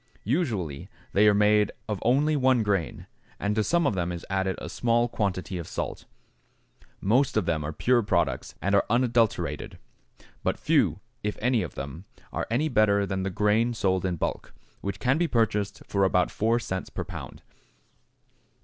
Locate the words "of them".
3.85-4.11, 7.37-7.63, 11.61-12.05